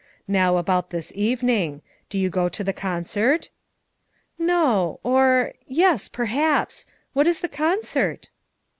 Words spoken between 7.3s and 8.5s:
the con cert?"